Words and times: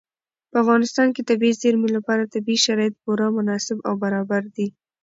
په 0.49 0.55
افغانستان 0.63 1.07
کې 1.11 1.21
د 1.23 1.27
طبیعي 1.31 1.55
زیرمې 1.61 1.89
لپاره 1.97 2.31
طبیعي 2.33 2.59
شرایط 2.65 2.93
پوره 3.03 3.27
مناسب 3.37 3.77
او 3.87 3.93
برابر 4.03 4.41
دي. 4.55 4.67